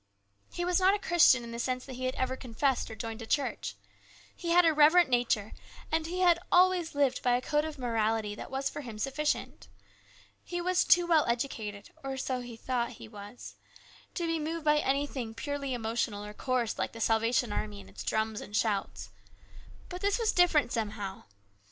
He 0.51 0.65
was 0.65 0.79
not 0.79 0.95
a 0.95 1.07
Christian 1.07 1.43
in 1.43 1.51
the 1.51 1.59
sense 1.59 1.85
that 1.85 1.93
he 1.93 2.05
had 2.05 2.15
ever 2.15 2.35
confessed 2.35 2.89
or 2.89 2.95
joined 2.95 3.21
a 3.21 3.27
church. 3.27 3.75
He 4.35 4.49
had 4.49 4.65
a 4.65 4.73
reverent 4.73 5.11
nature, 5.11 5.51
and 5.91 6.07
he 6.07 6.21
had 6.21 6.39
always 6.51 6.95
lived 6.95 7.21
by 7.21 7.35
a 7.35 7.39
code 7.41 7.65
of 7.65 7.77
morality 7.77 8.33
that 8.33 8.49
was 8.49 8.67
for 8.67 8.81
him 8.81 8.97
sufficient. 8.97 9.67
He 10.43 10.59
was 10.59 10.83
too 10.85 11.05
well 11.05 11.23
educated, 11.27 11.91
or 12.03 12.15
he 12.15 12.57
thought 12.57 12.93
he 12.93 13.07
was, 13.07 13.53
to 14.15 14.25
be 14.25 14.39
moved 14.39 14.65
by 14.65 14.79
anything 14.79 15.35
purely 15.35 15.71
emotional 15.71 16.25
or 16.25 16.33
coarse 16.33 16.79
like 16.79 16.93
the 16.93 16.99
Salvation 16.99 17.53
Army 17.53 17.79
and 17.79 17.87
its 17.91 18.03
drums 18.03 18.41
and 18.41 18.55
shouts. 18.57 19.11
But 19.87 20.01
this 20.01 20.17
was 20.17 20.31
different 20.31 20.71
somehow. 20.71 21.25